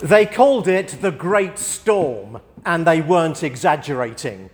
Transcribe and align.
They 0.00 0.26
called 0.26 0.68
it 0.68 0.98
the 1.00 1.10
Great 1.10 1.58
Storm, 1.58 2.42
and 2.66 2.86
they 2.86 3.00
weren't 3.00 3.42
exaggerating. 3.42 4.50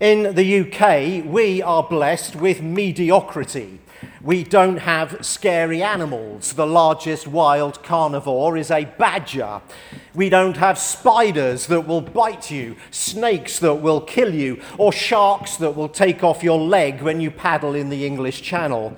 In 0.00 0.34
the 0.34 0.60
UK, 0.60 1.24
we 1.24 1.62
are 1.62 1.84
blessed 1.84 2.34
with 2.34 2.60
mediocrity. 2.60 3.78
We 4.20 4.42
don't 4.42 4.78
have 4.78 5.24
scary 5.24 5.80
animals. 5.80 6.54
The 6.54 6.66
largest 6.66 7.28
wild 7.28 7.84
carnivore 7.84 8.56
is 8.56 8.72
a 8.72 8.84
badger. 8.84 9.60
We 10.12 10.28
don't 10.28 10.56
have 10.56 10.76
spiders 10.76 11.68
that 11.68 11.86
will 11.86 12.00
bite 12.00 12.50
you, 12.50 12.74
snakes 12.90 13.60
that 13.60 13.76
will 13.76 14.00
kill 14.00 14.34
you, 14.34 14.60
or 14.76 14.90
sharks 14.90 15.56
that 15.58 15.76
will 15.76 15.88
take 15.88 16.24
off 16.24 16.42
your 16.42 16.58
leg 16.58 17.00
when 17.00 17.20
you 17.20 17.30
paddle 17.30 17.76
in 17.76 17.90
the 17.90 18.04
English 18.04 18.42
Channel. 18.42 18.96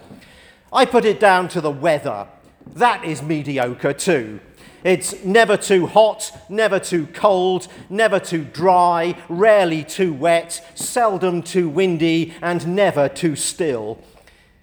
I 0.72 0.86
put 0.86 1.04
it 1.04 1.20
down 1.20 1.48
to 1.48 1.61
the 1.61 1.70
weather. 1.70 2.29
That 2.66 3.04
is 3.04 3.22
mediocre 3.22 3.92
too. 3.92 4.40
It's 4.83 5.25
never 5.25 5.57
too 5.57 5.87
hot, 5.87 6.33
never 6.48 6.79
too 6.79 7.07
cold, 7.09 7.69
never 7.88 8.19
too 8.19 8.45
dry, 8.45 9.16
rarely 9.29 9.84
too 9.84 10.12
wet, 10.12 10.65
seldom 10.75 11.43
too 11.43 11.69
windy, 11.69 12.34
and 12.41 12.75
never 12.75 13.09
too 13.09 13.37
still. 13.37 13.98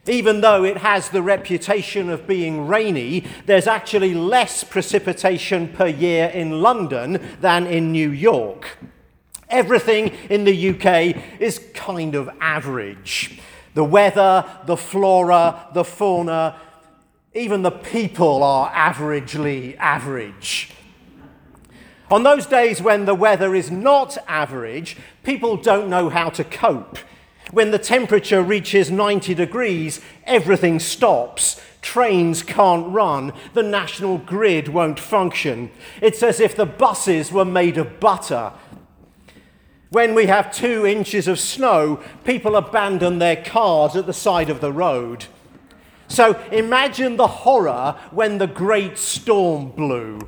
Even 0.07 0.41
though 0.41 0.63
it 0.63 0.77
has 0.77 1.09
the 1.09 1.21
reputation 1.21 2.09
of 2.09 2.25
being 2.25 2.67
rainy, 2.67 3.25
there's 3.45 3.67
actually 3.67 4.13
less 4.13 4.63
precipitation 4.63 5.67
per 5.67 5.87
year 5.87 6.27
in 6.27 6.61
London 6.61 7.35
than 7.41 7.67
in 7.67 7.91
New 7.91 8.11
York. 8.11 8.77
Everything 9.49 10.09
in 10.29 10.45
the 10.45 10.69
UK 10.69 11.41
is 11.41 11.59
kind 11.73 12.15
of 12.15 12.29
average. 12.39 13.39
The 13.73 13.83
weather, 13.83 14.45
the 14.65 14.77
flora, 14.77 15.67
the 15.73 15.83
fauna, 15.83 16.59
even 17.37 17.61
the 17.61 17.71
people 17.71 18.43
are 18.43 18.71
averagely 18.71 19.77
average. 19.77 20.71
On 22.09 22.23
those 22.23 22.45
days 22.45 22.81
when 22.81 23.05
the 23.05 23.15
weather 23.15 23.53
is 23.53 23.69
not 23.69 24.17
average, 24.27 24.97
people 25.23 25.57
don't 25.57 25.89
know 25.89 26.09
how 26.09 26.29
to 26.29 26.43
cope. 26.43 26.97
When 27.51 27.71
the 27.71 27.79
temperature 27.79 28.41
reaches 28.41 28.89
90 28.89 29.33
degrees, 29.35 30.01
everything 30.25 30.79
stops. 30.79 31.61
Trains 31.81 32.43
can't 32.43 32.91
run. 32.91 33.33
The 33.53 33.63
national 33.63 34.17
grid 34.17 34.69
won't 34.69 34.99
function. 34.99 35.69
It's 36.01 36.23
as 36.23 36.39
if 36.39 36.55
the 36.55 36.65
buses 36.65 37.31
were 37.31 37.45
made 37.45 37.77
of 37.77 37.99
butter. 37.99 38.53
When 39.89 40.15
we 40.15 40.25
have 40.25 40.53
two 40.53 40.85
inches 40.85 41.27
of 41.27 41.39
snow, 41.39 42.01
people 42.25 42.55
abandon 42.57 43.19
their 43.19 43.37
cars 43.37 43.95
at 43.95 44.05
the 44.05 44.13
side 44.13 44.49
of 44.49 44.59
the 44.59 44.73
road. 44.73 45.25
So 46.07 46.33
imagine 46.51 47.17
the 47.17 47.27
horror 47.27 47.95
when 48.11 48.37
the 48.37 48.47
great 48.47 48.97
storm 48.97 49.69
blew. 49.69 50.19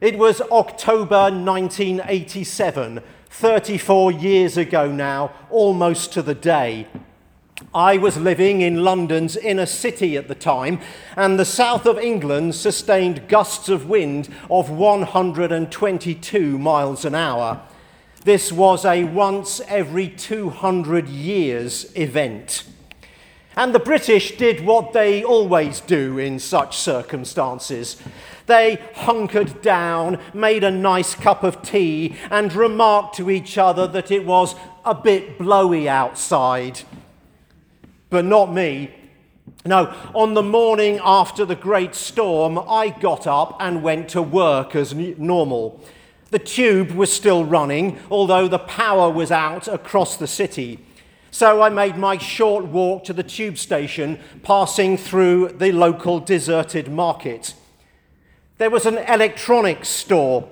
It 0.00 0.18
was 0.18 0.40
October 0.40 1.30
1987. 1.30 3.02
34 3.32 4.12
years 4.12 4.58
ago 4.58 4.92
now, 4.92 5.32
almost 5.50 6.12
to 6.12 6.22
the 6.22 6.34
day. 6.34 6.86
I 7.74 7.96
was 7.96 8.18
living 8.18 8.60
in 8.60 8.84
London's 8.84 9.36
inner 9.36 9.66
city 9.66 10.16
at 10.16 10.28
the 10.28 10.34
time, 10.34 10.80
and 11.16 11.38
the 11.38 11.44
south 11.44 11.86
of 11.86 11.98
England 11.98 12.54
sustained 12.54 13.28
gusts 13.28 13.68
of 13.68 13.88
wind 13.88 14.28
of 14.50 14.68
122 14.68 16.58
miles 16.58 17.04
an 17.04 17.14
hour. 17.14 17.62
This 18.24 18.52
was 18.52 18.84
a 18.84 19.04
once 19.04 19.60
every 19.66 20.08
200 20.08 21.08
years 21.08 21.90
event. 21.96 22.64
And 23.56 23.74
the 23.74 23.78
British 23.78 24.36
did 24.36 24.64
what 24.64 24.92
they 24.92 25.22
always 25.22 25.80
do 25.80 26.18
in 26.18 26.38
such 26.38 26.78
circumstances. 26.78 28.00
They 28.46 28.78
hunkered 28.94 29.60
down, 29.62 30.18
made 30.32 30.64
a 30.64 30.70
nice 30.70 31.14
cup 31.14 31.42
of 31.42 31.62
tea, 31.62 32.16
and 32.30 32.52
remarked 32.52 33.16
to 33.16 33.30
each 33.30 33.58
other 33.58 33.86
that 33.88 34.10
it 34.10 34.24
was 34.24 34.54
a 34.84 34.94
bit 34.94 35.38
blowy 35.38 35.88
outside. 35.88 36.80
But 38.10 38.24
not 38.24 38.52
me. 38.52 38.94
No, 39.64 39.94
on 40.14 40.34
the 40.34 40.42
morning 40.42 40.98
after 41.04 41.44
the 41.44 41.54
great 41.54 41.94
storm, 41.94 42.58
I 42.58 42.88
got 42.88 43.26
up 43.26 43.56
and 43.60 43.82
went 43.82 44.08
to 44.10 44.22
work 44.22 44.74
as 44.74 44.94
normal. 44.94 45.80
The 46.30 46.38
tube 46.38 46.92
was 46.92 47.12
still 47.12 47.44
running, 47.44 47.98
although 48.10 48.48
the 48.48 48.58
power 48.58 49.10
was 49.10 49.30
out 49.30 49.68
across 49.68 50.16
the 50.16 50.26
city. 50.26 50.80
So 51.34 51.62
I 51.62 51.70
made 51.70 51.96
my 51.96 52.18
short 52.18 52.66
walk 52.66 53.04
to 53.04 53.14
the 53.14 53.22
tube 53.22 53.56
station, 53.56 54.20
passing 54.42 54.98
through 54.98 55.48
the 55.48 55.72
local 55.72 56.20
deserted 56.20 56.92
market. 56.92 57.54
There 58.58 58.68
was 58.68 58.84
an 58.84 58.98
electronics 58.98 59.88
store 59.88 60.46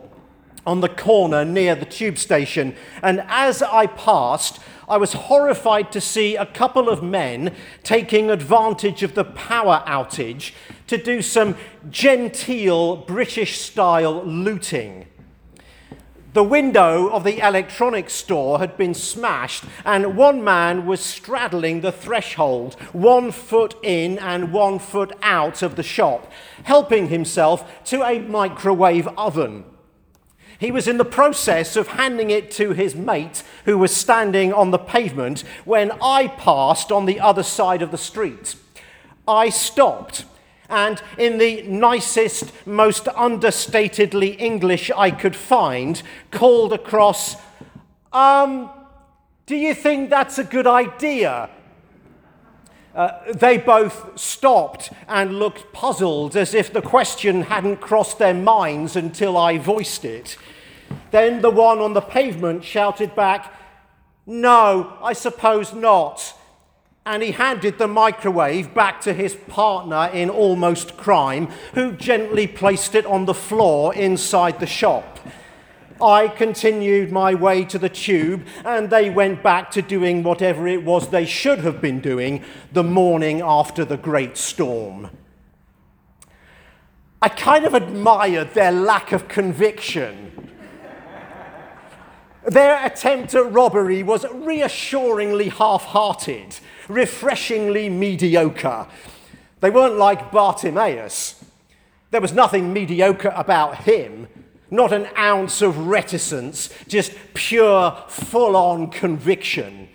on 0.66 0.80
the 0.80 0.88
corner 0.88 1.44
near 1.44 1.74
the 1.74 1.84
tube 1.84 2.16
station, 2.16 2.74
and 3.02 3.22
as 3.28 3.62
I 3.62 3.88
passed, 3.88 4.58
I 4.88 4.96
was 4.96 5.12
horrified 5.12 5.92
to 5.92 6.00
see 6.00 6.34
a 6.34 6.46
couple 6.46 6.88
of 6.88 7.02
men 7.02 7.54
taking 7.82 8.30
advantage 8.30 9.02
of 9.02 9.14
the 9.14 9.24
power 9.24 9.84
outage 9.86 10.52
to 10.86 10.96
do 10.96 11.20
some 11.20 11.56
genteel 11.90 12.96
British 12.96 13.60
style 13.60 14.24
looting. 14.24 15.06
The 16.32 16.44
window 16.44 17.08
of 17.08 17.24
the 17.24 17.44
electronics 17.44 18.12
store 18.12 18.60
had 18.60 18.76
been 18.76 18.94
smashed, 18.94 19.64
and 19.84 20.16
one 20.16 20.44
man 20.44 20.86
was 20.86 21.00
straddling 21.00 21.80
the 21.80 21.90
threshold, 21.90 22.74
one 22.92 23.32
foot 23.32 23.74
in 23.82 24.16
and 24.20 24.52
one 24.52 24.78
foot 24.78 25.12
out 25.22 25.62
of 25.62 25.74
the 25.74 25.82
shop, 25.82 26.30
helping 26.62 27.08
himself 27.08 27.84
to 27.86 28.04
a 28.04 28.20
microwave 28.20 29.08
oven. 29.18 29.64
He 30.56 30.70
was 30.70 30.86
in 30.86 30.98
the 30.98 31.04
process 31.04 31.74
of 31.74 31.88
handing 31.88 32.30
it 32.30 32.52
to 32.52 32.74
his 32.74 32.94
mate, 32.94 33.42
who 33.64 33.76
was 33.76 33.96
standing 33.96 34.52
on 34.52 34.70
the 34.70 34.78
pavement, 34.78 35.42
when 35.64 35.90
I 36.00 36.28
passed 36.28 36.92
on 36.92 37.06
the 37.06 37.18
other 37.18 37.42
side 37.42 37.82
of 37.82 37.90
the 37.90 37.98
street. 37.98 38.54
I 39.26 39.48
stopped 39.48 40.26
and 40.70 41.02
in 41.18 41.38
the 41.38 41.62
nicest, 41.62 42.52
most 42.66 43.04
understatedly 43.06 44.40
English 44.40 44.90
I 44.96 45.10
could 45.10 45.36
find, 45.36 46.02
called 46.30 46.72
across, 46.72 47.36
Um, 48.12 48.70
do 49.46 49.56
you 49.56 49.74
think 49.74 50.10
that's 50.10 50.38
a 50.38 50.44
good 50.44 50.66
idea? 50.66 51.50
Uh, 52.94 53.32
they 53.32 53.56
both 53.56 54.18
stopped 54.18 54.90
and 55.06 55.38
looked 55.38 55.72
puzzled 55.72 56.36
as 56.36 56.54
if 56.54 56.72
the 56.72 56.82
question 56.82 57.42
hadn't 57.42 57.80
crossed 57.80 58.18
their 58.18 58.34
minds 58.34 58.96
until 58.96 59.36
I 59.36 59.58
voiced 59.58 60.04
it. 60.04 60.36
Then 61.12 61.40
the 61.40 61.50
one 61.50 61.78
on 61.78 61.92
the 61.92 62.00
pavement 62.00 62.64
shouted 62.64 63.14
back, 63.14 63.54
No, 64.26 64.96
I 65.02 65.12
suppose 65.12 65.72
not 65.72 66.34
and 67.06 67.22
he 67.22 67.32
handed 67.32 67.78
the 67.78 67.88
microwave 67.88 68.74
back 68.74 69.00
to 69.00 69.12
his 69.12 69.34
partner 69.34 70.10
in 70.12 70.28
almost 70.28 70.96
crime, 70.96 71.46
who 71.74 71.92
gently 71.92 72.46
placed 72.46 72.94
it 72.94 73.06
on 73.06 73.24
the 73.24 73.34
floor 73.34 73.94
inside 73.94 74.60
the 74.60 74.66
shop. 74.66 75.18
I 76.02 76.28
continued 76.28 77.12
my 77.12 77.34
way 77.34 77.64
to 77.66 77.78
the 77.78 77.88
tube, 77.88 78.46
and 78.64 78.88
they 78.90 79.10
went 79.10 79.42
back 79.42 79.70
to 79.72 79.82
doing 79.82 80.22
whatever 80.22 80.66
it 80.66 80.84
was 80.84 81.08
they 81.08 81.26
should 81.26 81.60
have 81.60 81.80
been 81.80 82.00
doing 82.00 82.42
the 82.72 82.84
morning 82.84 83.40
after 83.40 83.84
the 83.84 83.98
great 83.98 84.36
storm. 84.36 85.10
I 87.22 87.28
kind 87.28 87.66
of 87.66 87.74
admired 87.74 88.54
their 88.54 88.72
lack 88.72 89.12
of 89.12 89.28
conviction. 89.28 90.50
Their 92.46 92.82
attempt 92.84 93.34
at 93.34 93.52
robbery 93.52 94.02
was 94.02 94.24
reassuringly 94.32 95.50
half 95.50 95.84
hearted 95.84 96.56
refreshingly 96.90 97.88
mediocre. 97.88 98.86
They 99.60 99.70
weren't 99.70 99.96
like 99.96 100.32
Bartimaeus. 100.32 101.42
There 102.10 102.20
was 102.20 102.32
nothing 102.32 102.72
mediocre 102.72 103.32
about 103.36 103.84
him, 103.84 104.26
not 104.70 104.92
an 104.92 105.08
ounce 105.16 105.62
of 105.62 105.86
reticence, 105.86 106.70
just 106.88 107.12
pure, 107.34 107.96
full 108.08 108.56
on 108.56 108.90
conviction. 108.90 109.88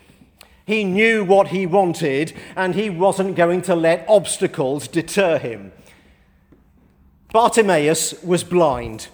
He 0.66 0.84
knew 0.84 1.24
what 1.24 1.50
he 1.50 1.66
wanted, 1.66 2.34
and 2.56 2.74
he 2.74 2.90
wasn't 2.90 3.36
going 3.36 3.62
to 3.64 3.76
let 3.76 4.06
obstacles 4.08 4.88
deter 4.88 5.38
him. 5.38 5.72
Bartimaeus 7.32 8.24
was 8.24 8.44
blind. 8.44 9.10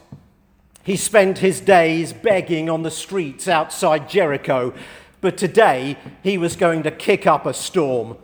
He 0.84 0.96
spent 0.96 1.40
his 1.40 1.60
days 1.60 2.14
begging 2.14 2.70
on 2.70 2.84
the 2.84 2.92
streets 2.92 3.48
outside 3.48 4.10
Jericho 4.10 4.74
but 5.22 5.38
today 5.38 5.98
he 6.24 6.38
was 6.38 6.56
going 6.56 6.84
to 6.84 6.92
kick 6.92 7.26
up 7.26 7.46
a 7.46 7.54
storm. 7.54 8.18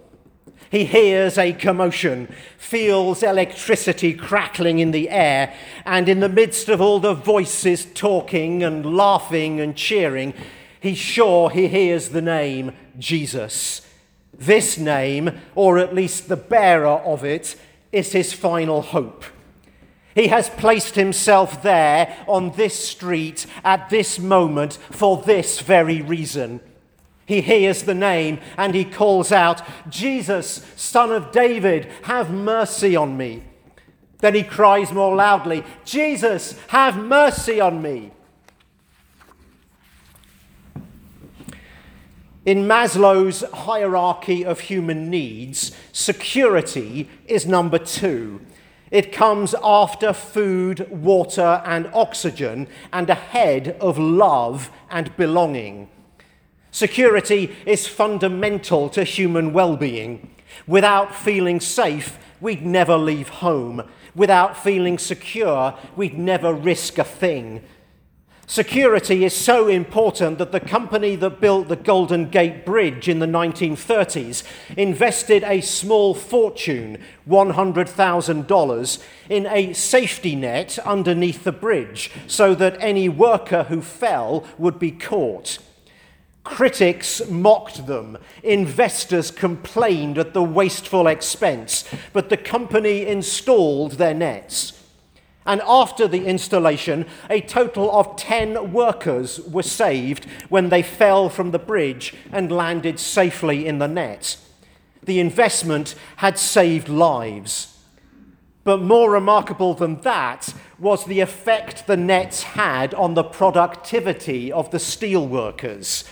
He 0.69 0.83
hears 0.83 1.37
a 1.37 1.53
commotion, 1.53 2.27
feels 2.57 3.23
electricity 3.23 4.13
crackling 4.13 4.79
in 4.79 4.91
the 4.91 5.09
air, 5.09 5.53
and 5.85 6.09
in 6.09 6.19
the 6.19 6.27
midst 6.27 6.67
of 6.67 6.81
all 6.81 6.99
the 6.99 7.13
voices 7.13 7.85
talking 7.85 8.63
and 8.63 8.97
laughing 8.97 9.61
and 9.61 9.77
cheering, 9.77 10.33
he's 10.81 10.97
sure 10.97 11.49
he 11.49 11.67
hears 11.67 12.09
the 12.09 12.21
name 12.21 12.73
Jesus. 12.99 13.81
This 14.33 14.77
name, 14.77 15.39
or 15.55 15.77
at 15.77 15.95
least 15.95 16.27
the 16.27 16.35
bearer 16.35 16.87
of 16.87 17.23
it, 17.23 17.55
is 17.91 18.11
his 18.11 18.33
final 18.33 18.81
hope. 18.81 19.23
He 20.13 20.27
has 20.27 20.49
placed 20.49 20.95
himself 20.95 21.61
there 21.61 22.17
on 22.27 22.51
this 22.51 22.89
street 22.89 23.45
at 23.63 23.89
this 23.89 24.19
moment 24.19 24.73
for 24.91 25.21
this 25.21 25.61
very 25.61 26.01
reason. 26.01 26.59
He 27.27 27.41
hears 27.41 27.83
the 27.83 27.93
name 27.93 28.39
and 28.55 28.73
he 28.73 28.85
calls 28.85 29.33
out, 29.33 29.61
Jesus, 29.89 30.65
son 30.77 31.11
of 31.11 31.33
David, 31.33 31.85
have 32.03 32.31
mercy 32.31 32.95
on 32.95 33.17
me. 33.17 33.43
Then 34.19 34.33
he 34.33 34.43
cries 34.43 34.93
more 34.93 35.13
loudly, 35.13 35.65
Jesus, 35.83 36.57
have 36.69 36.97
mercy 36.97 37.59
on 37.59 37.81
me. 37.81 38.13
In 42.45 42.63
Maslow's 42.63 43.43
hierarchy 43.51 44.45
of 44.45 44.61
human 44.61 45.09
needs, 45.09 45.73
security 45.91 47.09
is 47.25 47.45
number 47.45 47.77
two. 47.77 48.39
It 48.89 49.11
comes 49.11 49.53
after 49.61 50.13
food, 50.13 50.89
water, 50.89 51.61
and 51.65 51.91
oxygen, 51.93 52.69
and 52.93 53.09
ahead 53.09 53.75
of 53.81 53.99
love 53.99 54.71
and 54.89 55.13
belonging. 55.17 55.89
Security 56.71 57.55
is 57.65 57.87
fundamental 57.87 58.89
to 58.89 59.03
human 59.03 59.53
well 59.53 59.77
being. 59.77 60.29
Without 60.65 61.15
feeling 61.15 61.59
safe, 61.59 62.17
we'd 62.39 62.65
never 62.65 62.97
leave 62.97 63.29
home. 63.29 63.83
Without 64.15 64.57
feeling 64.57 64.97
secure, 64.97 65.75
we'd 65.95 66.17
never 66.17 66.53
risk 66.53 66.97
a 66.97 67.03
thing. 67.03 67.61
Security 68.49 69.25
is 69.25 69.35
so 69.35 69.67
important 69.67 70.37
that 70.37 70.53
the 70.53 70.59
company 70.61 71.17
that 71.17 71.41
built 71.41 71.67
the 71.67 71.75
Golden 71.75 72.29
Gate 72.29 72.65
Bridge 72.65 73.09
in 73.09 73.19
the 73.19 73.25
1930s 73.25 74.41
invested 74.77 75.43
a 75.43 75.59
small 75.59 76.15
fortune, 76.15 76.97
$100,000, 77.27 79.03
in 79.29 79.45
a 79.47 79.73
safety 79.73 80.33
net 80.33 80.79
underneath 80.79 81.43
the 81.43 81.51
bridge 81.51 82.09
so 82.25 82.55
that 82.55 82.77
any 82.79 83.09
worker 83.09 83.63
who 83.63 83.81
fell 83.81 84.45
would 84.57 84.79
be 84.79 84.91
caught. 84.91 85.59
Critics 86.49 87.21
mocked 87.29 87.85
them. 87.85 88.17
Investors 88.41 89.29
complained 89.31 90.17
at 90.17 90.33
the 90.33 90.41
wasteful 90.41 91.05
expense, 91.07 91.83
but 92.13 92.29
the 92.29 92.37
company 92.37 93.05
installed 93.05 93.93
their 93.93 94.13
nets. 94.13 94.73
And 95.45 95.61
after 95.65 96.07
the 96.07 96.25
installation, 96.25 97.05
a 97.29 97.41
total 97.41 97.91
of 97.91 98.17
10 98.17 98.73
workers 98.73 99.39
were 99.41 99.63
saved 99.63 100.25
when 100.49 100.69
they 100.69 100.81
fell 100.81 101.29
from 101.29 101.51
the 101.51 101.59
bridge 101.59 102.13
and 102.31 102.51
landed 102.51 102.99
safely 102.99 103.65
in 103.65 103.79
the 103.79 103.87
net. 103.87 104.37
The 105.03 105.19
investment 105.19 105.95
had 106.17 106.37
saved 106.39 106.89
lives. 106.89 107.77
But 108.63 108.81
more 108.81 109.11
remarkable 109.11 109.73
than 109.73 110.01
that 110.01 110.53
was 110.79 111.05
the 111.05 111.21
effect 111.21 111.87
the 111.87 111.95
nets 111.95 112.43
had 112.43 112.93
on 112.93 113.13
the 113.13 113.23
productivity 113.23 114.51
of 114.51 114.71
the 114.71 114.79
steel 114.79 115.25
workers. 115.25 116.03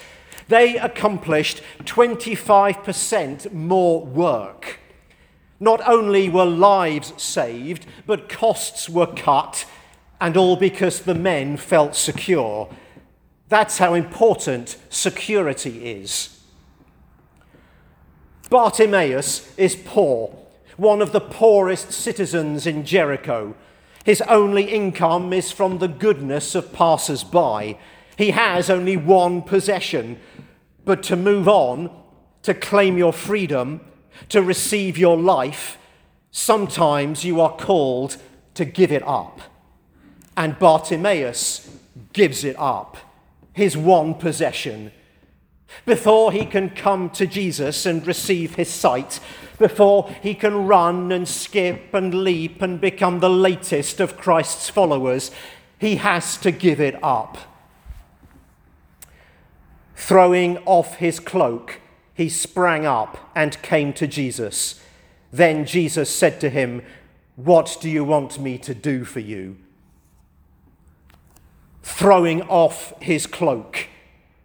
They 0.47 0.77
accomplished 0.77 1.61
25% 1.79 3.51
more 3.51 4.05
work. 4.05 4.79
Not 5.59 5.81
only 5.87 6.29
were 6.29 6.45
lives 6.45 7.13
saved, 7.17 7.85
but 8.05 8.29
costs 8.29 8.89
were 8.89 9.07
cut, 9.07 9.65
and 10.19 10.37
all 10.37 10.55
because 10.55 11.01
the 11.01 11.15
men 11.15 11.57
felt 11.57 11.95
secure. 11.95 12.69
That's 13.49 13.77
how 13.77 13.93
important 13.93 14.77
security 14.89 15.85
is. 15.85 16.39
Bartimaeus 18.49 19.57
is 19.57 19.75
poor, 19.75 20.35
one 20.77 21.01
of 21.01 21.11
the 21.11 21.21
poorest 21.21 21.91
citizens 21.91 22.67
in 22.67 22.85
Jericho. 22.85 23.55
His 24.03 24.21
only 24.23 24.65
income 24.65 25.33
is 25.33 25.51
from 25.51 25.79
the 25.79 25.87
goodness 25.87 26.53
of 26.53 26.71
passers 26.73 27.23
by. 27.23 27.77
He 28.17 28.31
has 28.31 28.69
only 28.69 28.97
one 28.97 29.41
possession, 29.41 30.19
but 30.85 31.03
to 31.03 31.15
move 31.15 31.47
on, 31.47 31.89
to 32.43 32.53
claim 32.53 32.97
your 32.97 33.11
freedom, 33.11 33.81
to 34.29 34.41
receive 34.41 34.97
your 34.97 35.17
life, 35.17 35.77
sometimes 36.31 37.25
you 37.25 37.41
are 37.41 37.55
called 37.55 38.17
to 38.53 38.65
give 38.65 38.91
it 38.91 39.03
up. 39.05 39.41
And 40.37 40.57
Bartimaeus 40.59 41.69
gives 42.13 42.43
it 42.43 42.55
up, 42.57 42.97
his 43.53 43.75
one 43.75 44.13
possession. 44.13 44.91
Before 45.85 46.31
he 46.31 46.45
can 46.45 46.69
come 46.69 47.09
to 47.11 47.25
Jesus 47.25 47.85
and 47.85 48.05
receive 48.05 48.55
his 48.55 48.69
sight, 48.69 49.19
before 49.57 50.09
he 50.21 50.35
can 50.35 50.67
run 50.67 51.11
and 51.11 51.27
skip 51.27 51.93
and 51.93 52.23
leap 52.23 52.61
and 52.61 52.79
become 52.79 53.19
the 53.19 53.29
latest 53.29 53.99
of 53.99 54.17
Christ's 54.17 54.69
followers, 54.69 55.31
he 55.79 55.95
has 55.95 56.37
to 56.37 56.51
give 56.51 56.79
it 56.79 57.01
up. 57.03 57.37
Throwing 59.95 60.57
off 60.65 60.95
his 60.95 61.19
cloak, 61.19 61.79
he 62.13 62.29
sprang 62.29 62.85
up 62.85 63.31
and 63.35 63.61
came 63.61 63.93
to 63.93 64.07
Jesus. 64.07 64.81
Then 65.31 65.65
Jesus 65.65 66.09
said 66.09 66.39
to 66.41 66.49
him, 66.49 66.81
What 67.35 67.77
do 67.81 67.89
you 67.89 68.03
want 68.03 68.39
me 68.39 68.57
to 68.59 68.73
do 68.75 69.03
for 69.05 69.19
you? 69.19 69.57
Throwing 71.83 72.41
off 72.43 72.93
his 73.01 73.27
cloak, 73.27 73.87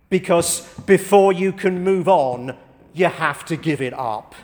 because 0.09 0.69
before 0.87 1.33
you 1.33 1.53
can 1.53 1.83
move 1.83 2.09
on, 2.09 2.57
you 2.93 3.07
have 3.07 3.45
to 3.47 3.57
give 3.57 3.81
it 3.81 3.93
up 3.95 4.35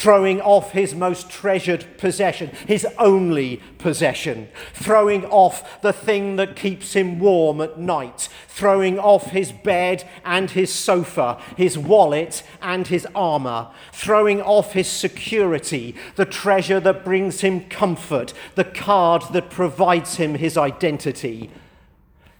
throwing 0.00 0.40
off 0.40 0.72
his 0.72 0.94
most 0.94 1.28
treasured 1.28 1.84
possession, 1.98 2.50
his 2.66 2.86
only 2.96 3.60
possession, 3.76 4.48
throwing 4.72 5.26
off 5.26 5.82
the 5.82 5.92
thing 5.92 6.36
that 6.36 6.56
keeps 6.56 6.94
him 6.94 7.18
warm 7.18 7.60
at 7.60 7.78
night, 7.78 8.26
throwing 8.48 8.98
off 8.98 9.26
his 9.26 9.52
bed 9.52 10.02
and 10.24 10.52
his 10.52 10.72
sofa, 10.72 11.38
his 11.54 11.76
wallet 11.76 12.42
and 12.62 12.86
his 12.86 13.06
armor, 13.14 13.68
throwing 13.92 14.40
off 14.40 14.72
his 14.72 14.88
security, 14.88 15.94
the 16.16 16.24
treasure 16.24 16.80
that 16.80 17.04
brings 17.04 17.42
him 17.42 17.68
comfort, 17.68 18.32
the 18.54 18.64
card 18.64 19.22
that 19.32 19.50
provides 19.50 20.16
him 20.16 20.36
his 20.36 20.56
identity. 20.56 21.50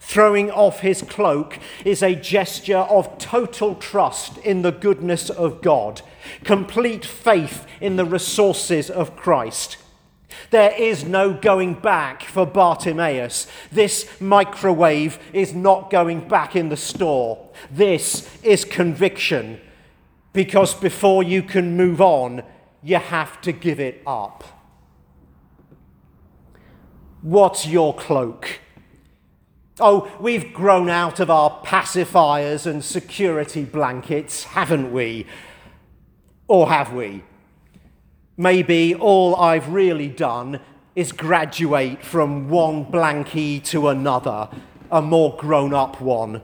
Throwing 0.01 0.51
off 0.51 0.81
his 0.81 1.03
cloak 1.03 1.59
is 1.85 2.03
a 2.03 2.15
gesture 2.15 2.79
of 2.79 3.19
total 3.19 3.77
trust 3.77 4.39
in 4.39 4.63
the 4.63 4.73
goodness 4.73 5.31
of 5.31 5.63
God 5.63 6.03
complete 6.45 7.05
faith 7.05 7.67
in 7.81 7.97
the 7.97 8.05
resources 8.05 8.91
of 8.91 9.17
Christ. 9.17 9.77
There 10.51 10.73
is 10.73 11.05
no 11.05 11.33
going 11.35 11.75
back 11.75 12.23
for 12.23 12.47
Bartimaeus. 12.47 13.47
This 13.73 14.21
microwave 14.21 15.19
is 15.33 15.53
not 15.53 15.91
going 15.91 16.29
back 16.29 16.55
in 16.55 16.69
the 16.69 16.77
store. 16.77 17.51
This 17.71 18.39
is 18.43 18.65
conviction 18.65 19.61
because 20.33 20.75
before 20.75 21.23
you 21.23 21.43
can 21.43 21.77
move 21.77 22.01
on, 22.01 22.43
you 22.83 22.97
have 22.97 23.41
to 23.43 23.53
give 23.53 23.81
it 23.81 24.03
up. 24.07 24.45
What's 27.23 27.67
your 27.67 27.95
cloak? 27.95 28.60
Oh, 29.81 30.11
we've 30.21 30.53
grown 30.53 30.91
out 30.91 31.21
of 31.21 31.31
our 31.31 31.63
pacifiers 31.65 32.67
and 32.67 32.85
security 32.85 33.65
blankets, 33.65 34.45
haven't 34.45 34.93
we? 34.93 35.27
Or 36.49 36.69
have 36.69 36.93
we? 36.93 37.25
Maybe 38.37 38.95
all 38.95 39.37
I've 39.37 39.69
really 39.69 40.09
done 40.09 40.61
is 40.95 41.13
graduate 41.13 42.05
from 42.05 42.49
one 42.49 42.85
blankie 42.85 43.63
to 43.65 43.89
another, 43.89 44.49
a 44.91 45.01
more 45.01 45.37
grown 45.37 45.73
up 45.73 46.01
one. 46.01 46.43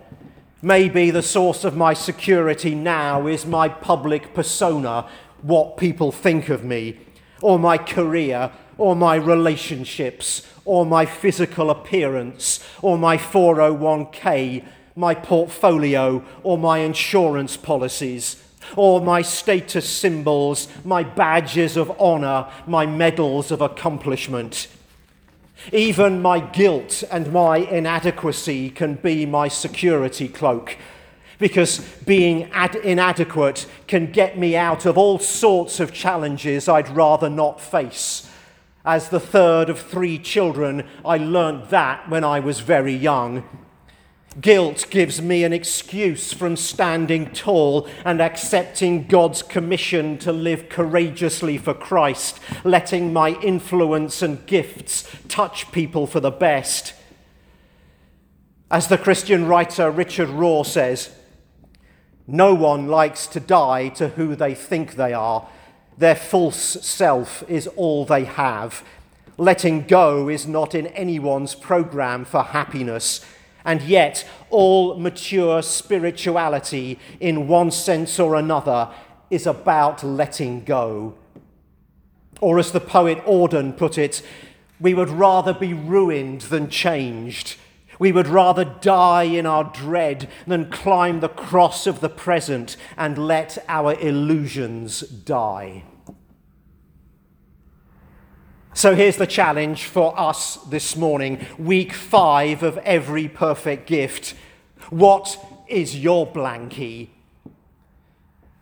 Maybe 0.62 1.10
the 1.10 1.22
source 1.22 1.64
of 1.64 1.76
my 1.76 1.92
security 1.92 2.74
now 2.74 3.26
is 3.26 3.44
my 3.44 3.68
public 3.68 4.32
persona, 4.32 5.08
what 5.42 5.76
people 5.76 6.10
think 6.10 6.48
of 6.48 6.64
me, 6.64 6.98
or 7.42 7.58
my 7.58 7.76
career, 7.76 8.50
or 8.78 8.94
my 8.96 9.16
relationships, 9.16 10.46
or 10.64 10.84
my 10.84 11.06
physical 11.06 11.70
appearance, 11.70 12.60
or 12.82 12.98
my 12.98 13.16
401k, 13.16 14.64
my 14.94 15.14
portfolio, 15.14 16.24
or 16.42 16.58
my 16.58 16.78
insurance 16.78 17.56
policies 17.56 18.42
or 18.74 19.00
my 19.00 19.22
status 19.22 19.88
symbols, 19.88 20.68
my 20.84 21.02
badges 21.02 21.76
of 21.76 22.00
honor, 22.00 22.48
my 22.66 22.86
medals 22.86 23.50
of 23.50 23.60
accomplishment. 23.60 24.68
Even 25.72 26.20
my 26.20 26.40
guilt 26.40 27.02
and 27.10 27.32
my 27.32 27.58
inadequacy 27.58 28.70
can 28.70 28.94
be 28.94 29.24
my 29.26 29.48
security 29.48 30.28
cloak 30.28 30.76
because 31.38 31.80
being 32.06 32.50
ad- 32.52 32.76
inadequate 32.76 33.66
can 33.86 34.10
get 34.10 34.38
me 34.38 34.56
out 34.56 34.86
of 34.86 34.96
all 34.96 35.18
sorts 35.18 35.80
of 35.80 35.92
challenges 35.92 36.68
I'd 36.68 36.88
rather 36.88 37.28
not 37.28 37.60
face. 37.60 38.30
As 38.86 39.08
the 39.08 39.18
third 39.18 39.68
of 39.68 39.80
three 39.80 40.16
children, 40.16 40.86
I 41.04 41.18
learnt 41.18 41.70
that 41.70 42.08
when 42.08 42.22
I 42.22 42.38
was 42.38 42.60
very 42.60 42.94
young. 42.94 43.42
Guilt 44.40 44.86
gives 44.90 45.20
me 45.20 45.42
an 45.42 45.52
excuse 45.52 46.32
from 46.32 46.56
standing 46.56 47.32
tall 47.32 47.88
and 48.04 48.20
accepting 48.20 49.08
God's 49.08 49.42
commission 49.42 50.18
to 50.18 50.32
live 50.32 50.68
courageously 50.68 51.58
for 51.58 51.74
Christ, 51.74 52.38
letting 52.62 53.12
my 53.12 53.30
influence 53.40 54.22
and 54.22 54.46
gifts 54.46 55.08
touch 55.26 55.72
people 55.72 56.06
for 56.06 56.20
the 56.20 56.30
best. 56.30 56.94
As 58.70 58.86
the 58.86 58.98
Christian 58.98 59.48
writer 59.48 59.90
Richard 59.90 60.28
Rohr 60.28 60.64
says, 60.64 61.10
no 62.26 62.54
one 62.54 62.86
likes 62.86 63.26
to 63.28 63.40
die 63.40 63.88
to 63.90 64.08
who 64.08 64.36
they 64.36 64.54
think 64.54 64.94
they 64.94 65.12
are. 65.12 65.48
Their 65.98 66.14
false 66.14 66.56
self 66.56 67.42
is 67.48 67.66
all 67.68 68.04
they 68.04 68.24
have. 68.24 68.84
Letting 69.38 69.86
go 69.86 70.28
is 70.28 70.46
not 70.46 70.74
in 70.74 70.88
anyone's 70.88 71.54
program 71.54 72.24
for 72.24 72.42
happiness. 72.42 73.24
And 73.64 73.82
yet, 73.82 74.26
all 74.50 74.96
mature 74.98 75.60
spirituality, 75.62 76.98
in 77.18 77.48
one 77.48 77.70
sense 77.70 78.18
or 78.18 78.36
another, 78.36 78.90
is 79.30 79.46
about 79.46 80.04
letting 80.04 80.64
go. 80.64 81.14
Or, 82.40 82.58
as 82.58 82.72
the 82.72 82.80
poet 82.80 83.24
Auden 83.24 83.76
put 83.76 83.98
it, 83.98 84.22
we 84.78 84.94
would 84.94 85.08
rather 85.08 85.54
be 85.54 85.72
ruined 85.72 86.42
than 86.42 86.68
changed. 86.68 87.56
We 87.98 88.12
would 88.12 88.28
rather 88.28 88.64
die 88.64 89.24
in 89.24 89.46
our 89.46 89.64
dread 89.64 90.28
than 90.46 90.70
climb 90.70 91.20
the 91.20 91.28
cross 91.28 91.86
of 91.86 92.00
the 92.00 92.08
present 92.08 92.76
and 92.96 93.26
let 93.26 93.58
our 93.68 93.94
illusions 94.00 95.00
die. 95.00 95.84
So 98.74 98.94
here's 98.94 99.16
the 99.16 99.26
challenge 99.26 99.84
for 99.84 100.18
us 100.20 100.56
this 100.68 100.96
morning, 100.96 101.46
week 101.58 101.94
five 101.94 102.62
of 102.62 102.76
every 102.78 103.26
perfect 103.26 103.86
gift. 103.86 104.34
What 104.90 105.38
is 105.66 105.96
your 105.96 106.26
blankie? 106.26 107.08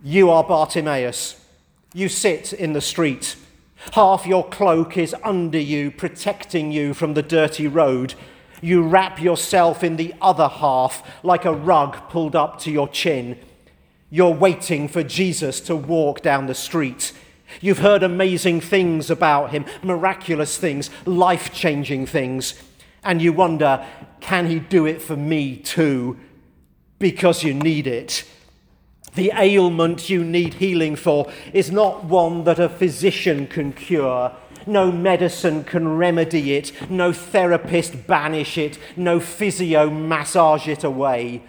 You 0.04 0.30
are 0.30 0.44
Bartimaeus. 0.44 1.44
You 1.92 2.08
sit 2.08 2.52
in 2.52 2.74
the 2.74 2.80
street. 2.80 3.34
Half 3.92 4.24
your 4.26 4.46
cloak 4.48 4.96
is 4.96 5.16
under 5.24 5.58
you, 5.58 5.90
protecting 5.90 6.70
you 6.70 6.94
from 6.94 7.14
the 7.14 7.22
dirty 7.22 7.66
road 7.66 8.14
you 8.64 8.83
wrap 8.83 9.21
yourself 9.21 9.85
in 9.85 9.97
the 9.97 10.14
other 10.23 10.49
half 10.49 11.02
like 11.23 11.44
a 11.44 11.52
rug 11.52 12.09
pulled 12.09 12.35
up 12.35 12.59
to 12.61 12.71
your 12.71 12.88
chin. 12.88 13.38
You're 14.11 14.35
waiting 14.35 14.88
for 14.88 15.02
Jesus 15.02 15.61
to 15.62 15.76
walk 15.76 16.23
down 16.23 16.47
the 16.47 16.54
street. 16.54 17.12
You've 17.61 17.80
heard 17.80 18.02
amazing 18.02 18.62
things 18.62 19.11
about 19.11 19.50
him, 19.50 19.66
miraculous 19.83 20.56
things, 20.56 20.88
life 21.04 21.52
changing 21.52 22.06
things, 22.06 22.54
and 23.02 23.21
you 23.21 23.35
wonder, 23.35 23.85
can 24.21 24.47
he 24.47 24.61
do 24.61 24.87
it 24.87 25.02
for 25.02 25.16
me 25.16 25.56
too? 25.56 26.18
Because 26.99 27.44
you 27.44 27.52
need 27.52 27.87
it. 27.87 28.25
The 29.14 29.30
ailment 29.37 30.09
you 30.09 30.25
need 30.25 30.54
healing 30.54 30.97
for 30.97 31.30
is 31.52 31.71
not 31.71 32.04
one 32.04 32.44
that 32.44 32.59
a 32.59 32.68
physician 32.68 33.47
can 33.47 33.75
cure. 33.75 34.33
No 34.66 34.90
medicine 34.90 35.64
can 35.64 35.97
remedy 35.97 36.54
it, 36.54 36.73
no 36.90 37.12
therapist 37.12 38.06
banish 38.06 38.56
it, 38.56 38.78
no 38.97 39.21
physio 39.21 39.90
massage 39.90 40.68
it 40.68 40.85
away. 40.85 41.42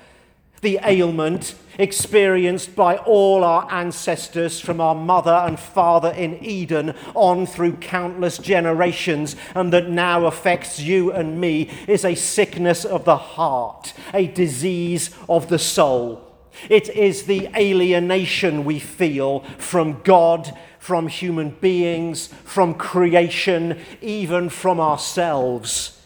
The 0.61 0.79
ailment 0.83 1.55
experienced 1.77 2.75
by 2.75 2.97
all 2.97 3.43
our 3.43 3.71
ancestors 3.71 4.59
from 4.59 4.81
our 4.81 4.95
mother 4.95 5.31
and 5.31 5.59
father 5.59 6.09
in 6.09 6.43
Eden 6.43 6.95
on 7.13 7.45
through 7.45 7.73
countless 7.73 8.37
generations, 8.37 9.35
and 9.53 9.71
that 9.73 9.89
now 9.89 10.25
affects 10.25 10.79
you 10.79 11.11
and 11.11 11.39
me, 11.39 11.69
is 11.87 12.03
a 12.03 12.15
sickness 12.15 12.83
of 12.83 13.05
the 13.05 13.17
heart, 13.17 13.93
a 14.13 14.27
disease 14.27 15.11
of 15.29 15.49
the 15.49 15.59
soul. 15.59 16.21
It 16.69 16.89
is 16.89 17.23
the 17.23 17.49
alienation 17.55 18.65
we 18.65 18.79
feel 18.79 19.41
from 19.57 20.01
God 20.03 20.57
from 20.85 21.07
human 21.07 21.49
beings, 21.49 22.27
from 22.43 22.75
creation, 22.75 23.75
even 24.03 24.47
from 24.47 24.79
ourselves. 24.79 25.99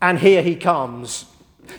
And 0.00 0.20
here 0.20 0.42
he 0.42 0.54
comes. 0.54 1.24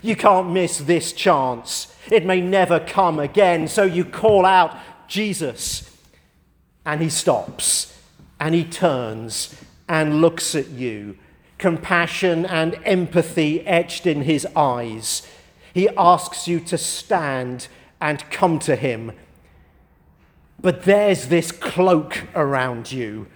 You 0.02 0.14
can't 0.14 0.50
miss 0.50 0.76
this 0.76 1.14
chance. 1.14 1.90
It 2.10 2.26
may 2.26 2.42
never 2.42 2.80
come 2.80 3.18
again. 3.18 3.66
So 3.66 3.84
you 3.84 4.04
call 4.04 4.44
out, 4.44 4.76
Jesus. 5.08 5.90
And 6.84 7.00
he 7.00 7.08
stops 7.08 7.98
and 8.38 8.54
he 8.54 8.64
turns 8.64 9.56
and 9.88 10.20
looks 10.20 10.54
at 10.54 10.68
you, 10.68 11.16
compassion 11.56 12.44
and 12.44 12.78
empathy 12.84 13.66
etched 13.66 14.06
in 14.06 14.24
his 14.24 14.46
eyes. 14.54 15.26
He 15.72 15.88
asks 15.96 16.46
you 16.46 16.60
to 16.60 16.76
stand 16.76 17.68
and 18.02 18.30
come 18.30 18.58
to 18.58 18.76
him 18.76 19.12
but 20.60 20.84
there's 20.84 21.26
this 21.28 21.52
cloak 21.52 22.24
around 22.34 22.92
you. 22.92 23.26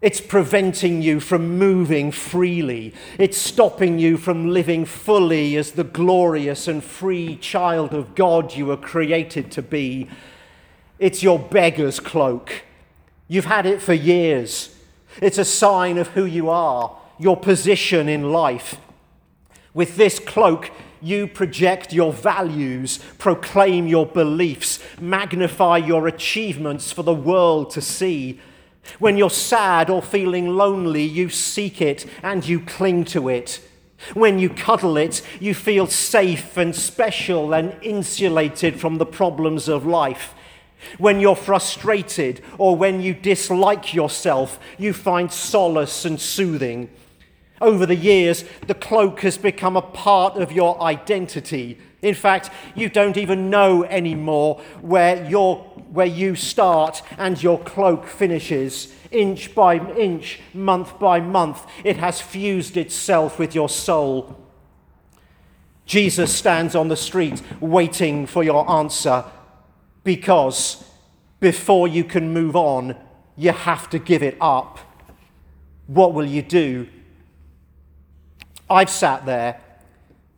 It's 0.00 0.20
preventing 0.20 1.02
you 1.02 1.20
from 1.20 1.58
moving 1.58 2.10
freely. 2.10 2.94
It's 3.18 3.36
stopping 3.36 3.98
you 3.98 4.16
from 4.16 4.48
living 4.48 4.86
fully 4.86 5.56
as 5.56 5.72
the 5.72 5.84
glorious 5.84 6.66
and 6.66 6.82
free 6.82 7.36
child 7.36 7.92
of 7.92 8.14
God 8.14 8.54
you 8.54 8.66
were 8.66 8.78
created 8.78 9.50
to 9.52 9.62
be. 9.62 10.08
It's 10.98 11.22
your 11.22 11.38
beggar's 11.38 12.00
cloak. 12.00 12.62
You've 13.28 13.44
had 13.44 13.66
it 13.66 13.82
for 13.82 13.92
years. 13.92 14.74
It's 15.20 15.38
a 15.38 15.44
sign 15.44 15.98
of 15.98 16.08
who 16.08 16.24
you 16.24 16.48
are, 16.48 16.96
your 17.18 17.36
position 17.36 18.08
in 18.08 18.32
life. 18.32 18.76
With 19.74 19.96
this 19.96 20.18
cloak, 20.18 20.70
you 21.02 21.26
project 21.26 21.92
your 21.92 22.12
values, 22.12 22.98
proclaim 23.18 23.86
your 23.86 24.06
beliefs, 24.06 24.80
magnify 25.00 25.78
your 25.78 26.06
achievements 26.06 26.92
for 26.92 27.02
the 27.02 27.14
world 27.14 27.70
to 27.70 27.80
see. 27.80 28.40
When 28.98 29.16
you're 29.16 29.30
sad 29.30 29.90
or 29.90 30.02
feeling 30.02 30.56
lonely, 30.56 31.02
you 31.02 31.28
seek 31.28 31.80
it 31.80 32.06
and 32.22 32.46
you 32.46 32.60
cling 32.60 33.04
to 33.06 33.28
it. 33.28 33.60
When 34.14 34.38
you 34.38 34.48
cuddle 34.48 34.96
it, 34.96 35.22
you 35.40 35.54
feel 35.54 35.86
safe 35.86 36.56
and 36.56 36.74
special 36.74 37.52
and 37.52 37.74
insulated 37.82 38.80
from 38.80 38.96
the 38.96 39.06
problems 39.06 39.68
of 39.68 39.84
life. 39.86 40.34
When 40.98 41.20
you're 41.20 41.36
frustrated 41.36 42.42
or 42.56 42.74
when 42.74 43.02
you 43.02 43.12
dislike 43.12 43.92
yourself, 43.92 44.58
you 44.78 44.94
find 44.94 45.30
solace 45.30 46.04
and 46.04 46.18
soothing. 46.18 46.88
Over 47.60 47.84
the 47.84 47.96
years, 47.96 48.44
the 48.66 48.74
cloak 48.74 49.20
has 49.20 49.36
become 49.36 49.76
a 49.76 49.82
part 49.82 50.36
of 50.36 50.50
your 50.50 50.80
identity. 50.80 51.78
In 52.00 52.14
fact, 52.14 52.50
you 52.74 52.88
don't 52.88 53.18
even 53.18 53.50
know 53.50 53.84
anymore 53.84 54.62
where, 54.80 55.22
your, 55.28 55.58
where 55.90 56.06
you 56.06 56.34
start 56.34 57.02
and 57.18 57.42
your 57.42 57.58
cloak 57.58 58.06
finishes. 58.06 58.94
Inch 59.10 59.54
by 59.54 59.76
inch, 59.96 60.40
month 60.54 60.98
by 60.98 61.20
month, 61.20 61.66
it 61.84 61.98
has 61.98 62.20
fused 62.20 62.78
itself 62.78 63.38
with 63.38 63.54
your 63.54 63.68
soul. 63.68 64.38
Jesus 65.84 66.34
stands 66.34 66.74
on 66.74 66.88
the 66.88 66.96
street 66.96 67.42
waiting 67.60 68.24
for 68.26 68.42
your 68.42 68.70
answer 68.70 69.24
because 70.04 70.84
before 71.40 71.88
you 71.88 72.04
can 72.04 72.32
move 72.32 72.56
on, 72.56 72.96
you 73.36 73.52
have 73.52 73.90
to 73.90 73.98
give 73.98 74.22
it 74.22 74.36
up. 74.40 74.78
What 75.86 76.14
will 76.14 76.26
you 76.26 76.42
do 76.42 76.88
I've 78.70 78.88
sat 78.88 79.26
there. 79.26 79.60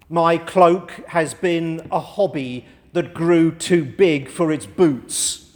My 0.08 0.38
cloak 0.38 0.92
has 1.08 1.34
been 1.34 1.86
a 1.92 2.00
hobby 2.00 2.64
that 2.94 3.12
grew 3.12 3.52
too 3.52 3.84
big 3.84 4.30
for 4.30 4.50
its 4.50 4.64
boots. 4.64 5.50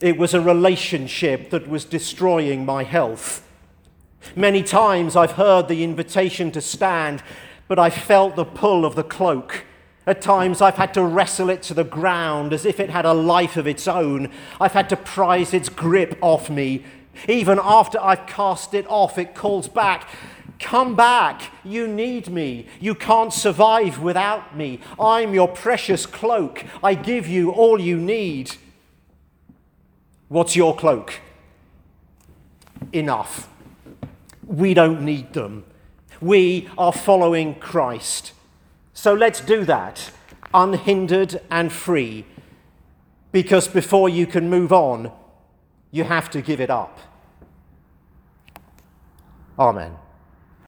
It 0.00 0.18
was 0.18 0.34
a 0.34 0.40
relationship 0.40 1.48
that 1.48 1.66
was 1.66 1.86
destroying 1.86 2.66
my 2.66 2.84
health. 2.84 3.46
Many 4.36 4.62
times 4.62 5.16
I've 5.16 5.32
heard 5.32 5.68
the 5.68 5.82
invitation 5.82 6.52
to 6.52 6.60
stand, 6.60 7.22
but 7.68 7.78
I 7.78 7.88
felt 7.88 8.36
the 8.36 8.44
pull 8.44 8.84
of 8.84 8.96
the 8.96 9.02
cloak. 9.02 9.64
At 10.06 10.20
times 10.20 10.60
I've 10.60 10.76
had 10.76 10.92
to 10.94 11.02
wrestle 11.02 11.48
it 11.48 11.62
to 11.64 11.74
the 11.74 11.84
ground 11.84 12.52
as 12.52 12.66
if 12.66 12.80
it 12.80 12.90
had 12.90 13.06
a 13.06 13.14
life 13.14 13.56
of 13.56 13.66
its 13.66 13.88
own. 13.88 14.30
I've 14.60 14.72
had 14.72 14.90
to 14.90 14.96
prise 14.96 15.54
its 15.54 15.70
grip 15.70 16.18
off 16.20 16.50
me. 16.50 16.84
Even 17.28 17.58
after 17.62 17.98
I've 18.00 18.26
cast 18.26 18.74
it 18.74 18.86
off, 18.88 19.18
it 19.18 19.34
calls 19.34 19.68
back, 19.68 20.08
Come 20.60 20.94
back. 20.94 21.42
You 21.64 21.88
need 21.88 22.28
me. 22.28 22.66
You 22.78 22.94
can't 22.94 23.32
survive 23.32 23.98
without 23.98 24.56
me. 24.56 24.80
I'm 25.00 25.34
your 25.34 25.48
precious 25.48 26.06
cloak. 26.06 26.64
I 26.84 26.94
give 26.94 27.26
you 27.26 27.50
all 27.50 27.80
you 27.80 27.96
need. 27.96 28.56
What's 30.28 30.54
your 30.54 30.76
cloak? 30.76 31.14
Enough. 32.92 33.48
We 34.46 34.74
don't 34.74 35.02
need 35.02 35.32
them. 35.32 35.64
We 36.20 36.68
are 36.76 36.92
following 36.92 37.54
Christ. 37.54 38.32
So 38.92 39.14
let's 39.14 39.40
do 39.40 39.64
that, 39.64 40.10
unhindered 40.52 41.40
and 41.50 41.72
free, 41.72 42.26
because 43.32 43.66
before 43.66 44.10
you 44.10 44.26
can 44.26 44.50
move 44.50 44.72
on, 44.72 45.10
you 45.90 46.04
have 46.04 46.28
to 46.30 46.42
give 46.42 46.60
it 46.60 46.68
up. 46.68 46.98
Amen. 49.58 49.99